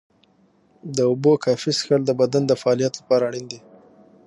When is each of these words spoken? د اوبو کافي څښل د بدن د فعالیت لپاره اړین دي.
د 0.95 0.97
اوبو 1.09 1.31
کافي 1.43 1.71
څښل 1.77 2.01
د 2.05 2.11
بدن 2.21 2.43
د 2.47 2.53
فعالیت 2.61 2.93
لپاره 2.99 3.23
اړین 3.29 3.45
دي. 3.51 3.59